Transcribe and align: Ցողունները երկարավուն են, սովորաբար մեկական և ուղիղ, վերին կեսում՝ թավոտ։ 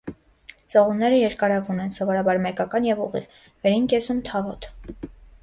Ցողունները 0.73 1.19
երկարավուն 1.19 1.81
են, 1.83 1.91
սովորաբար 1.99 2.41
մեկական 2.47 2.89
և 2.89 3.05
ուղիղ, 3.05 3.29
վերին 3.45 3.87
կեսում՝ 3.95 4.25
թավոտ։ 4.33 4.69